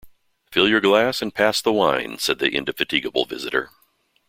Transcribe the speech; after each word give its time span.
‘Fill 0.51 0.67
your 0.67 0.81
glass, 0.81 1.21
and 1.21 1.35
pass 1.35 1.61
the 1.61 1.71
wine,’ 1.71 2.17
said 2.17 2.39
the 2.39 2.49
indefatigable 2.49 3.23
visitor. 3.25 3.69